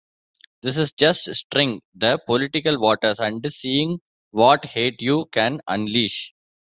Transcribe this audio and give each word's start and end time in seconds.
This 0.63 0.77
is 0.77 0.91
just 0.93 1.31
stirring 1.35 1.83
the 1.93 2.17
political 2.25 2.79
waters 2.81 3.19
and 3.19 3.45
seeing 3.53 3.99
what 4.31 4.65
hate 4.65 4.99
you 4.99 5.27
can 5.31 5.61
unleash. 5.67 6.33